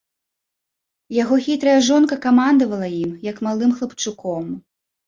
Яго 1.17 1.35
хітрая 1.49 1.77
жонка 1.91 2.15
камандавала 2.27 2.87
ім, 3.03 3.17
як 3.31 3.37
малым 3.51 3.71
хлапчуком. 3.81 4.45